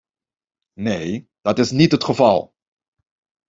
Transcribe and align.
Neen, 0.79 1.29
dat 1.41 1.59
is 1.59 1.71
niet 1.71 1.91
het 1.91 2.03
geval. 2.03 2.53